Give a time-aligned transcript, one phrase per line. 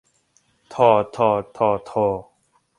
[0.73, 2.07] ทอ ฑอ ฒอ ธอ